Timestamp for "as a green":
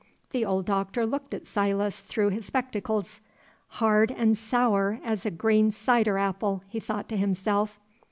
5.03-5.69